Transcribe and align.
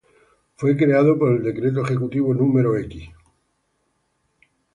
Fue 0.55 0.75
creado 0.75 1.15
por 1.19 1.31
el 1.31 1.43
Decreto 1.43 1.83
Ejecutivo 1.85 2.33
No. 2.33 2.47